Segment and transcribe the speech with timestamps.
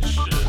[0.00, 0.41] Shh.